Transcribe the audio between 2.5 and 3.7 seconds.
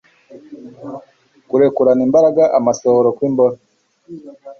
amasohoro kw'imboro